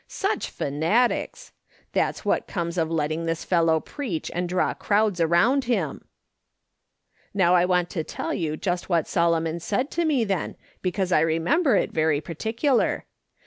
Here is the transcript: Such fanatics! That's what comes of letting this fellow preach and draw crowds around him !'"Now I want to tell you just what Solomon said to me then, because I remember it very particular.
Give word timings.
Such 0.07 0.49
fanatics! 0.49 1.51
That's 1.93 2.25
what 2.25 2.47
comes 2.47 2.79
of 2.79 2.89
letting 2.89 3.27
this 3.27 3.45
fellow 3.45 3.79
preach 3.79 4.31
and 4.33 4.49
draw 4.49 4.73
crowds 4.73 5.21
around 5.21 5.65
him 5.65 6.05
!'"Now 7.35 7.53
I 7.53 7.65
want 7.65 7.91
to 7.91 8.03
tell 8.03 8.33
you 8.33 8.57
just 8.57 8.89
what 8.89 9.07
Solomon 9.07 9.59
said 9.59 9.91
to 9.91 10.05
me 10.05 10.23
then, 10.23 10.55
because 10.81 11.11
I 11.11 11.19
remember 11.19 11.75
it 11.75 11.91
very 11.91 12.19
particular. 12.19 13.05